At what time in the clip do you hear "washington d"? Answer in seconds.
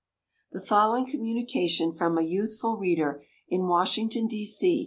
3.67-4.47